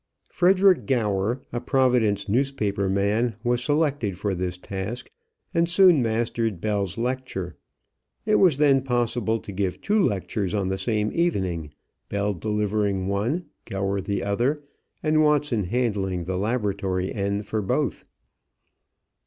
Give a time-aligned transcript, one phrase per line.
[0.31, 5.11] Frederick Gower, a Providence newspaper man, was selected for this task,
[5.53, 7.55] and soon mastered Bell's lecture.
[8.25, 11.69] It was then possible to give two lectures on the same evening,
[12.09, 14.63] Bell delivering one, Gower the other,
[15.03, 18.05] and Watson handling the laboratory end for both.